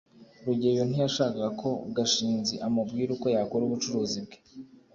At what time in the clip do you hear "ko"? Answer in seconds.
1.61-1.69